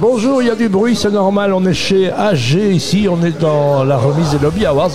Bonjour, 0.00 0.42
il 0.42 0.48
y 0.48 0.50
a 0.50 0.54
du 0.54 0.68
bruit, 0.68 0.96
c'est 0.96 1.10
normal. 1.10 1.52
On 1.52 1.64
est 1.66 1.72
chez 1.74 2.10
AG 2.10 2.54
ici, 2.72 3.06
on 3.10 3.22
est 3.24 3.38
dans 3.40 3.84
la 3.84 3.96
remise 3.96 4.30
des 4.30 4.38
Lobby 4.38 4.64
Awards. 4.66 4.90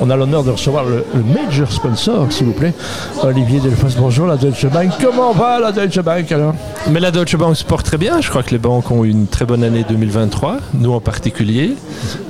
On 0.00 0.10
a 0.10 0.16
l'honneur 0.16 0.44
de 0.44 0.50
recevoir 0.50 0.84
le, 0.84 1.04
le 1.14 1.22
major 1.22 1.70
sponsor, 1.70 2.26
s'il 2.30 2.46
vous 2.46 2.52
plaît, 2.52 2.74
Olivier 3.22 3.60
Delfosse. 3.60 3.96
Bonjour, 3.96 4.26
la 4.26 4.36
Deutsche 4.36 4.66
Bank. 4.66 4.90
Comment 5.02 5.32
va 5.32 5.58
la 5.58 5.72
Deutsche 5.72 6.00
Bank 6.00 6.30
alors 6.32 6.54
Mais 6.90 7.00
la 7.00 7.10
Deutsche 7.10 7.36
Bank 7.36 7.56
se 7.56 7.64
porte 7.64 7.86
très 7.86 7.98
bien. 7.98 8.20
Je 8.20 8.28
crois 8.30 8.42
que 8.42 8.50
les 8.50 8.58
banques 8.58 8.90
ont 8.90 9.04
eu 9.04 9.10
une 9.10 9.26
très 9.26 9.44
bonne 9.44 9.64
année 9.64 9.84
2023, 9.88 10.58
nous 10.74 10.92
en 10.92 11.00
particulier. 11.00 11.74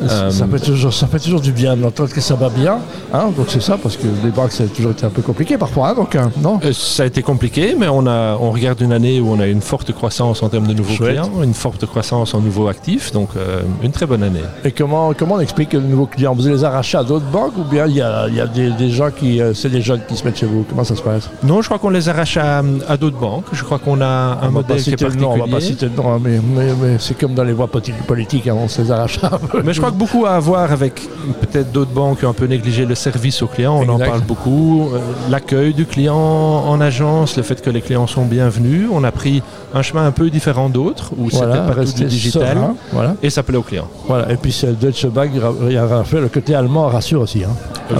ça, 0.06 0.30
ça 0.30 0.46
fait 0.46 0.60
toujours, 0.60 0.94
ça 0.94 1.06
fait 1.06 1.18
toujours 1.18 1.40
du 1.40 1.52
bien 1.52 1.76
d'entendre 1.76 2.10
que 2.10 2.20
ça 2.20 2.34
va 2.36 2.48
bien. 2.48 2.78
Hein 3.12 3.30
donc 3.36 3.46
c'est 3.48 3.62
ça, 3.62 3.76
parce 3.82 3.96
que 3.96 4.06
les 4.24 4.30
banques, 4.30 4.52
ça 4.52 4.64
a 4.64 4.66
toujours 4.66 4.92
été 4.92 5.04
un 5.04 5.10
peu 5.10 5.22
compliqué 5.22 5.58
parfois. 5.58 5.90
hein, 5.90 5.94
donc, 5.94 6.14
hein, 6.16 6.30
non? 6.40 6.58
Euh, 6.64 6.72
Ça 6.72 7.02
a 7.02 7.06
été 7.06 7.22
compliqué, 7.22 7.74
mais 7.78 7.88
on, 7.88 8.06
a, 8.06 8.36
on 8.40 8.50
regarde 8.50 8.80
une 8.80 8.92
année 8.92 9.20
où 9.20 9.30
on 9.30 9.40
a 9.40 9.46
une 9.46 9.60
forte 9.60 9.92
croissance 9.92 10.42
en 10.42 10.48
termes 10.48 10.66
de 10.68 10.74
nouveaux 10.74 10.94
Chouette. 10.94 11.10
clients, 11.20 11.30
une 11.42 11.54
forte 11.54 11.65
croissance 11.86 12.34
en 12.34 12.40
nouveaux 12.40 12.68
actifs, 12.68 13.12
donc 13.12 13.30
euh, 13.36 13.62
une 13.82 13.90
très 13.92 14.06
bonne 14.06 14.22
année. 14.22 14.40
Et 14.64 14.70
comment, 14.72 15.12
comment 15.14 15.34
on 15.34 15.40
explique 15.40 15.70
que 15.70 15.76
de 15.76 15.86
nouveaux 15.86 16.06
clients 16.06 16.34
Vous 16.34 16.46
les 16.48 16.64
arrachez 16.64 16.98
à 16.98 17.04
d'autres 17.04 17.26
banques 17.26 17.56
ou 17.58 17.64
bien 17.64 17.86
il 17.86 17.96
y 17.96 18.02
a, 18.02 18.28
y 18.28 18.40
a 18.40 18.46
des, 18.46 18.70
des 18.70 18.90
gens 18.90 19.10
qui. 19.10 19.40
euh, 19.40 19.52
c'est 19.54 19.68
des 19.68 19.82
jeunes 19.82 20.00
qui 20.08 20.16
se 20.16 20.24
mettent 20.24 20.38
chez 20.38 20.46
vous? 20.46 20.64
Comment 20.68 20.84
ça 20.84 20.94
se 20.96 21.02
passe? 21.02 21.28
Non, 21.42 21.60
je 21.62 21.66
crois 21.66 21.78
qu'on 21.78 21.90
les 21.90 22.08
arrache 22.08 22.36
à, 22.36 22.62
à 22.88 22.96
d'autres 22.96 23.18
banques. 23.18 23.46
Je 23.52 23.62
crois 23.64 23.78
qu'on 23.78 24.00
a 24.00 24.06
un 24.42 24.48
On 24.48 24.52
modèle 24.52 24.80
qui 24.82 24.90
est 24.90 25.00
le 25.02 25.14
nom, 25.14 25.30
on 25.32 25.36
va 25.38 25.44
pas 25.44 25.50
particulier. 25.52 25.60
citer 25.72 25.86
le 25.86 25.96
nom, 26.02 26.12
hein, 26.14 26.20
mais, 26.22 26.40
mais, 26.54 26.72
mais 26.80 26.96
c'est 26.98 27.18
comme 27.18 27.34
dans 27.34 27.44
les 27.44 27.52
voies 27.52 27.68
politiques, 28.06 28.46
hein, 28.48 28.56
on 28.58 28.68
se 28.68 28.82
les 28.82 28.90
arrache 28.90 29.18
un 29.24 29.30
peu. 29.38 29.62
Mais 29.62 29.72
je 29.72 29.80
crois 29.80 29.90
que 29.90 29.96
beaucoup 29.96 30.26
à 30.26 30.38
voir 30.38 30.70
avec 30.72 31.00
peut-être 31.40 31.72
d'autres 31.72 31.90
banques 31.92 32.18
qui 32.20 32.26
ont 32.26 32.30
un 32.30 32.34
peu 32.34 32.46
négligé 32.46 32.84
le 32.86 32.94
service 32.94 33.42
aux 33.42 33.46
clients. 33.46 33.78
On 33.82 33.88
en 33.88 33.98
parle 33.98 34.20
beaucoup. 34.22 34.90
Euh, 34.94 34.98
L'accueil 35.30 35.74
du 35.74 35.86
client 35.86 36.16
en 36.16 36.80
agence, 36.80 37.36
le 37.36 37.42
fait 37.42 37.60
que 37.62 37.70
les 37.70 37.80
clients 37.80 38.06
sont 38.06 38.24
bienvenus. 38.24 38.88
On 38.92 39.02
a 39.04 39.10
pris 39.12 39.42
un 39.74 39.82
chemin 39.82 40.06
un 40.06 40.10
peu 40.12 40.30
différent 40.30 40.68
d'autres 40.68 41.12
où 41.16 41.28
Voilà, 41.30 41.55
c'était 41.56 41.74
pas 41.74 41.84
tout 41.92 41.98
du 41.98 42.04
digital. 42.06 42.56
serein, 42.56 42.74
voilà. 42.92 43.14
Et 43.22 43.30
ça 43.30 43.42
plaît 43.42 43.56
aux 43.56 43.62
clients. 43.62 43.88
voilà. 44.06 44.30
Et 44.32 44.36
puis 44.36 44.52
c'est 44.52 44.78
Deutsche 44.78 45.06
Bank, 45.06 45.30
il 45.66 45.72
y 45.72 45.76
a 45.76 46.04
fait 46.04 46.20
le 46.20 46.28
côté 46.28 46.54
allemand 46.54 46.86
rassure 46.88 47.20
aussi. 47.22 47.44
Hein. 47.44 47.50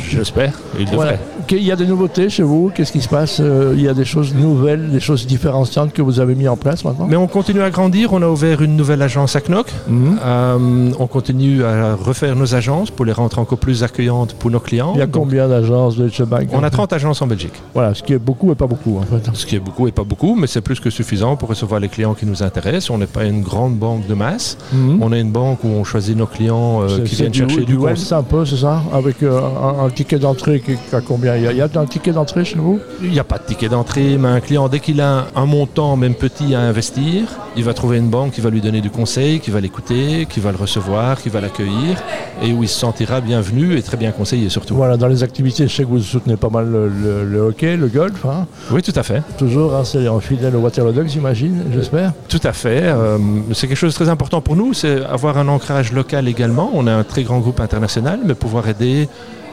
J'espère. 0.08 0.52
Il 0.78 0.84
devrait. 0.86 0.96
Voilà. 0.96 1.12
Il 1.48 1.62
y 1.62 1.70
a 1.70 1.76
des 1.76 1.86
nouveautés 1.86 2.28
chez 2.28 2.42
vous? 2.42 2.72
Qu'est-ce 2.74 2.90
qui 2.90 3.00
se 3.00 3.08
passe? 3.08 3.38
Euh, 3.40 3.72
Il 3.76 3.80
y 3.82 3.88
a 3.88 3.94
des 3.94 4.04
choses 4.04 4.34
nouvelles, 4.34 4.90
des 4.90 4.98
choses 4.98 5.28
différenciantes 5.28 5.92
que 5.92 6.02
vous 6.02 6.18
avez 6.18 6.34
mis 6.34 6.48
en 6.48 6.56
place 6.56 6.84
maintenant? 6.84 7.06
Mais 7.08 7.14
on 7.14 7.28
continue 7.28 7.62
à 7.62 7.70
grandir. 7.70 8.12
On 8.12 8.20
a 8.20 8.26
ouvert 8.28 8.62
une 8.62 8.74
nouvelle 8.76 9.00
agence 9.00 9.36
à 9.36 9.40
Knock. 9.40 9.68
Mhm. 9.86 10.18
Euh, 10.24 10.90
on 10.98 11.06
continue 11.06 11.62
à 11.62 11.94
refaire 11.94 12.34
nos 12.34 12.52
agences 12.56 12.90
pour 12.90 13.04
les 13.04 13.12
rendre 13.12 13.38
encore 13.38 13.58
plus 13.58 13.84
accueillantes 13.84 14.34
pour 14.34 14.50
nos 14.50 14.58
clients. 14.58 14.90
Il 14.96 14.98
y 14.98 15.02
a 15.02 15.06
Donc, 15.06 15.14
combien 15.22 15.46
d'agences 15.46 15.96
Deutsche 15.96 16.22
Bank? 16.22 16.48
on 16.52 16.64
a 16.64 16.70
30 16.70 16.92
agences 16.92 17.22
en 17.22 17.28
Belgique. 17.28 17.54
Voilà, 17.74 17.94
ce 17.94 18.02
qui 18.02 18.12
est 18.12 18.18
beaucoup 18.18 18.50
et 18.50 18.56
pas 18.56 18.66
beaucoup 18.66 18.98
en 18.98 19.02
fait. 19.02 19.30
Ce 19.32 19.46
qui 19.46 19.54
est 19.54 19.60
beaucoup 19.60 19.86
et 19.86 19.92
pas 19.92 20.02
beaucoup, 20.04 20.34
mais 20.34 20.48
c'est 20.48 20.62
plus 20.62 20.80
que 20.80 20.90
suffisant 20.90 21.36
pour 21.36 21.48
recevoir 21.48 21.78
les 21.78 21.88
clients 21.88 22.14
qui 22.14 22.26
nous 22.26 22.42
intéressent. 22.42 22.90
On 22.90 22.98
n'est 22.98 23.06
pas 23.06 23.24
une 23.24 23.35
grande 23.42 23.74
banque 23.76 24.06
de 24.06 24.14
masse. 24.14 24.56
Mhm. 24.72 25.02
On 25.02 25.12
est 25.12 25.20
une 25.20 25.30
banque 25.32 25.62
où 25.64 25.68
on 25.68 25.84
choisit 25.84 26.16
nos 26.16 26.26
clients 26.26 26.82
euh, 26.82 27.00
qui 27.04 27.14
viennent 27.16 27.32
chercher 27.34 27.58
du, 27.60 27.64
du 27.66 27.76
web, 27.76 27.96
c'est 27.96 28.14
un 28.14 28.22
peu, 28.22 28.44
c'est 28.44 28.56
ça 28.56 28.82
Avec 28.92 29.22
euh, 29.22 29.40
un, 29.40 29.84
un 29.86 29.90
ticket 29.90 30.18
d'entrée 30.18 30.62
a 30.92 31.00
combien? 31.00 31.36
Il 31.36 31.42
y, 31.44 31.46
a, 31.46 31.52
il 31.52 31.58
y 31.58 31.60
a 31.62 31.68
un 31.74 31.84
ticket 31.86 32.12
d'entrée 32.12 32.44
chez 32.44 32.58
vous? 32.58 32.78
Il 33.02 33.10
n'y 33.10 33.18
a 33.18 33.24
pas 33.24 33.38
de 33.38 33.44
ticket 33.44 33.68
d'entrée, 33.68 34.16
mais 34.18 34.28
un 34.28 34.40
client, 34.40 34.68
dès 34.68 34.80
qu'il 34.80 35.00
a 35.00 35.26
un 35.34 35.46
montant, 35.46 35.96
même 35.96 36.14
petit, 36.14 36.54
à 36.54 36.60
investir, 36.60 37.24
il 37.56 37.64
va 37.64 37.74
trouver 37.74 37.98
une 37.98 38.08
banque 38.08 38.32
qui 38.32 38.40
va 38.40 38.50
lui 38.50 38.60
donner 38.60 38.80
du 38.80 38.90
conseil, 38.90 39.40
qui 39.40 39.50
va 39.50 39.60
l'écouter, 39.60 40.26
qui 40.28 40.40
va 40.40 40.50
le 40.52 40.58
recevoir, 40.58 41.20
qui 41.20 41.28
va 41.28 41.40
l'accueillir, 41.40 41.96
et 42.42 42.52
où 42.52 42.62
il 42.62 42.68
se 42.68 42.78
sentira 42.78 43.20
bienvenu 43.20 43.76
et 43.76 43.82
très 43.82 43.96
bien 43.96 44.12
conseillé 44.12 44.48
surtout. 44.48 44.74
Voilà, 44.74 44.96
dans 44.96 45.08
les 45.08 45.22
activités, 45.22 45.66
je 45.68 45.74
sais 45.74 45.82
que 45.84 45.88
vous 45.88 46.00
soutenez 46.00 46.36
pas 46.36 46.48
mal 46.50 46.66
le, 46.70 46.88
le- 46.88 47.24
le 47.24 47.38
hockey, 47.40 47.76
le 47.76 47.88
golf, 47.88 48.24
hein. 48.26 48.46
Oui, 48.70 48.82
tout 48.82 48.92
à 48.94 49.02
fait. 49.02 49.22
toujours, 49.38 49.74
hein, 49.74 49.82
c'est 49.84 50.06
en 50.08 50.20
fidèle 50.20 50.54
au 50.56 50.60
Waterloo 50.60 50.92
Ducks, 50.92 51.08
j'imagine, 51.08 51.62
j'espère. 51.72 52.12
Tout 52.28 52.40
à 52.44 52.52
fait. 52.52 52.82
Euh, 52.84 53.18
c'est 53.52 53.68
quelque 53.68 53.76
chose 53.76 53.92
de 53.92 53.96
très 54.04 54.08
important 54.08 54.40
pour 54.40 54.56
nous, 54.56 54.72
c'est 54.74 55.04
avoir 55.04 55.38
un 55.38 55.48
ancrage 55.48 55.92
local 55.92 56.28
également. 56.28 56.70
On 56.74 56.86
a 56.86 56.92
un 56.92 57.04
très 57.04 57.22
grand 57.22 57.38
groupe 57.38 57.60
international, 57.60 58.20
mais 58.24 58.34
pouvoir 58.34 58.68
aider 58.68 59.08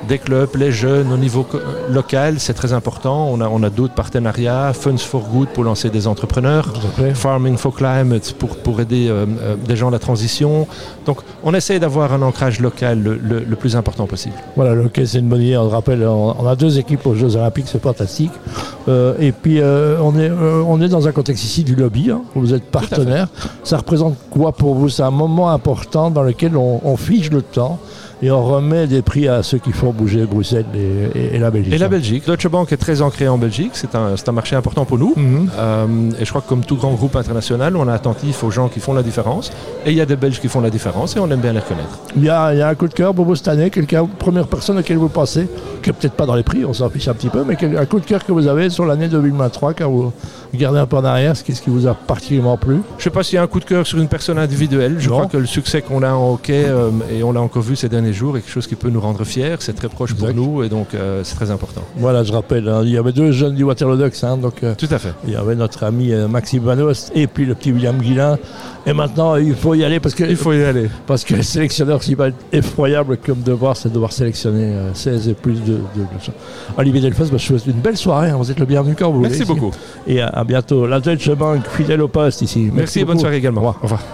des 0.08 0.18
clubs, 0.20 0.50
les 0.56 0.72
jeunes 0.72 1.12
au 1.14 1.18
niveau 1.18 1.46
local, 1.90 2.36
c'est 2.40 2.54
très 2.54 2.74
important. 2.74 3.30
On 3.32 3.40
a, 3.42 3.48
on 3.48 3.64
a 3.64 3.70
d'autres 3.70 3.94
partenariats, 3.94 4.74
Funds 4.74 4.98
for 4.98 5.22
Good 5.32 5.50
pour 5.50 5.64
lancer 5.64 5.90
des 5.90 6.08
entrepreneurs. 6.08 6.74
Farming 7.14 7.58
for 7.58 7.74
Climate 7.74 8.34
pour, 8.38 8.58
pour 8.58 8.82
aider 8.82 9.08
euh, 9.10 9.26
euh, 9.42 9.56
des 9.56 9.76
gens 9.76 9.88
à 9.88 9.92
la 9.92 10.00
transition. 10.00 10.68
Donc 11.06 11.20
on 11.44 11.54
essaie 11.54 11.80
d'avoir 11.80 12.14
un 12.14 12.22
ancrage 12.22 12.60
local 12.60 13.02
le, 13.02 13.16
le- 13.16 13.44
le 13.44 13.56
plus 13.56 13.76
important 13.76 14.06
possible. 14.08 14.36
Voilà, 14.56 14.74
le 14.76 14.86
hockey, 14.86 15.06
c'est 15.06 15.20
une 15.20 15.30
bonne 15.30 15.42
idée. 15.42 15.58
On 15.58 15.64
le 15.64 15.70
rappelle, 15.70 16.04
on, 16.06 16.36
on 16.40 16.48
a 16.48 16.56
deux 16.56 16.78
équipes 16.80 17.06
aux 17.08 17.16
Jeux 17.16 17.36
Olympiques, 17.36 17.66
c'est 17.68 17.82
fantastique. 17.82 18.32
Euh, 18.88 19.14
et 19.20 19.32
puis, 19.32 19.60
euh, 19.62 19.98
on, 20.02 20.18
est, 20.20 20.30
on 20.32 20.82
est 20.82 20.90
dans 20.90 21.08
un 21.08 21.12
contexte 21.12 21.44
ici 21.44 21.64
du 21.64 21.76
lobby, 21.76 22.12
hein, 22.12 22.22
où 22.36 22.42
vous 22.42 22.54
êtes 22.54 22.66
partenaire. 22.66 23.28
Ça 23.64 23.78
représente 23.78 24.16
quoi 24.30 24.52
pour 24.52 24.76
vous? 24.76 24.90
C'est 24.90 25.04
un 25.04 25.12
moment 25.12 25.50
important 25.50 26.12
dans 26.12 26.24
lequel 26.24 26.58
on, 26.58 26.82
on 26.84 26.98
fige 26.98 27.32
le 27.32 27.42
temps 27.42 27.80
et 28.26 28.32
on 28.32 28.42
remet 28.44 28.88
des 28.88 29.02
prix 29.02 29.28
à 29.28 29.44
ceux 29.44 29.58
qui 29.60 29.72
font 29.72 29.92
bouger 29.92 30.26
Bruxelles 30.26 30.66
et, 30.74 31.20
et- 31.20 31.36
et 31.36 31.40
la 31.40 31.52
Belgique. 31.52 31.74
Et 31.74 31.78
la. 31.78 31.88
Belgique, 31.90 32.26
Deutsche 32.26 32.48
Bank 32.48 32.72
est 32.72 32.78
très 32.78 33.02
ancrée 33.02 33.28
en 33.28 33.38
Belgique, 33.38 33.72
c'est 33.74 33.94
un, 33.96 34.16
un 34.28 34.32
marché 34.32 34.56
important 34.56 34.86
pour 34.86 34.98
nous. 34.98 35.14
Mhm. 35.16 35.50
Euh, 35.58 35.86
et 36.20 36.24
je 36.26 36.30
crois 36.30 36.42
que 36.42 36.48
comme 36.50 36.64
tout 36.64 36.78
grand 36.78 36.94
groupe 36.94 37.16
international, 37.16 37.76
on 37.76 37.88
est 37.88 37.92
attentif 37.92 38.44
aux 38.44 38.50
gens 38.52 38.68
qui 38.70 38.80
font 38.80 38.94
la 38.94 39.04
différence. 39.04 39.52
Et 39.86 39.92
il 39.92 39.98
y 39.98 40.02
a 40.02 40.06
des 40.06 40.16
Belges 40.16 40.40
qui 40.40 40.48
font 40.48 40.62
la 40.62 40.70
différence 40.70 41.16
et 41.16 41.20
on 41.20 41.30
aime 41.30 41.42
bien 41.42 41.54
les 41.54 41.60
reconnaître. 41.60 42.00
Il 42.16 42.24
y, 42.24 42.30
a, 42.30 42.54
il 42.54 42.60
y 42.60 42.62
a 42.62 42.70
un 42.70 42.76
coup 42.76 42.88
de 42.88 42.94
cœur 42.94 43.14
pour 43.14 43.26
vous 43.26 43.36
cette 43.36 43.50
année, 43.50 43.70
quelqu'un, 43.70 44.08
première 44.18 44.48
personne 44.48 44.78
à 44.78 44.80
laquelle 44.80 44.98
vous 44.98 45.10
pensez, 45.10 45.48
qui 45.84 45.92
peut-être 45.92 46.14
pas 46.14 46.26
dans 46.26 46.36
les 46.36 46.44
prix, 46.44 46.66
on 46.66 46.74
s'en 46.74 46.90
fiche 46.90 47.08
un 47.08 47.14
petit 47.14 47.30
peu, 47.30 47.44
mais 47.46 47.56
quel- 47.56 47.78
un 47.78 47.86
coup 47.86 48.00
de 48.00 48.06
cœur 48.06 48.26
que 48.26 48.32
vous 48.32 48.48
avez 48.48 48.70
sur 48.72 48.86
l'année 48.86 49.08
2023, 49.08 49.74
quand 49.74 49.90
vous 49.90 50.12
regardez 50.54 50.80
un 50.80 50.86
peu 50.88 50.98
en 50.98 51.04
arrière, 51.06 51.36
ce 51.38 51.44
qui 51.44 51.54
ce 51.54 51.62
qui 51.62 51.70
vous 51.70 51.86
a 51.88 51.94
particulièrement 51.94 52.58
plu 52.58 52.76
Je 52.98 53.02
ne 53.02 53.04
sais 53.04 53.10
pas 53.10 53.22
s'il 53.24 53.36
y 53.36 53.38
a 53.38 53.44
un 53.44 53.48
coup 53.48 53.60
de 53.60 53.66
cœur 53.66 53.86
sur 53.86 54.00
une 54.00 54.08
personne 54.08 54.38
individuelle. 54.40 54.96
Je 55.00 55.10
Non. 55.10 55.16
crois 55.18 55.28
que 55.28 55.38
le 55.38 55.46
succès 55.46 55.82
qu'on 55.82 56.02
a 56.04 56.12
en 56.12 56.34
hockey, 56.34 56.64
euh, 56.66 56.90
et 57.12 57.22
on 57.24 57.32
l'a 57.32 57.42
encore 57.42 57.62
vu 57.62 57.76
ces 57.76 57.90
derniers 57.90 58.14
jours, 58.14 58.38
est 58.38 58.42
quelque 58.42 58.52
chose 58.54 58.68
qui 58.68 58.76
peut 58.76 58.90
nous 58.90 59.02
rendre 59.02 59.24
fiers. 59.24 59.56
C'est 59.60 59.74
très 59.76 59.90
proche 59.90 60.12
Exact. 60.12 60.34
pour 60.34 60.36
nous 60.36 60.64
et 60.64 60.70
donc 60.70 60.94
euh, 60.96 61.22
c'est 61.24 61.36
très 61.36 61.52
important. 61.52 61.82
Voilà, 61.98 62.24
je 62.24 62.32
rappelle, 62.32 62.68
hein, 62.70 62.82
il 62.84 62.90
y 62.92 62.98
avait 62.98 63.12
deux 63.12 63.32
jeunes 63.32 63.56
du 63.56 63.64
Waterloo 63.64 63.98
Ducks, 63.98 64.24
hein, 64.24 64.38
donc 64.38 64.64
euh, 64.64 64.74
Tout 64.78 64.88
à 64.92 64.98
fait. 65.00 65.14
il 65.28 65.34
y 65.34 65.36
avait 65.36 65.56
notre 65.56 65.84
ami 65.84 66.12
Maxime 66.30 66.64
Vanos 66.64 67.12
et 67.14 67.28
puis 67.28 67.46
le 67.46 67.56
petit 67.56 67.72
William 67.72 67.98
Guillain. 67.98 68.38
Et 68.86 68.92
maintenant, 68.94 69.36
il 69.38 69.56
faut 69.56 69.74
y 69.76 69.84
aller 69.86 70.00
parce 70.02 70.14
que, 70.16 70.24
Il 70.26 70.36
faut 70.36 70.52
y 70.54 70.64
aller. 70.64 70.90
parce 71.08 71.24
que 71.24 71.36
le 71.36 71.42
sélectionneur, 71.44 72.00
être 72.04 72.36
effroyable 72.52 73.18
comme 73.18 73.42
devoir, 73.42 73.78
c'est 73.78 73.90
de 73.90 73.94
devoir 73.94 74.12
sélectionner 74.12 74.74
euh, 74.74 74.94
16 74.94 75.30
et 75.30 75.34
plus 75.34 75.62
de. 75.64 75.73
De- 75.74 76.02
de- 76.02 76.08
Olivier 76.78 77.02
Delfosse, 77.02 77.30
bah, 77.32 77.38
je 77.38 77.54
vous 77.54 77.60
souhaite 77.60 77.76
une 77.76 77.82
belle 77.82 77.98
soirée, 77.98 78.30
hein, 78.30 78.38
vous 78.38 78.50
êtes 78.52 78.60
le 78.60 78.66
bienvenu 78.66 78.96
quand 78.98 79.10
vous 79.10 79.18
voulez. 79.18 79.30
Merci 79.30 79.44
ici. 79.44 79.52
beaucoup. 79.54 79.72
Et 80.08 80.22
à, 80.22 80.28
à 80.28 80.44
bientôt. 80.44 80.86
La 80.88 81.00
Deutsche 81.00 81.30
Bank, 81.32 81.66
fidèle 81.68 82.02
au 82.02 82.08
poste 82.08 82.42
ici. 82.42 82.70
Merci 82.74 83.00
et 83.02 83.06
bonne 83.06 83.20
soirée 83.20 83.38
également. 83.38 83.62
Au 83.62 83.66
revoir. 83.72 83.80
Au 83.82 83.84
revoir. 83.84 84.04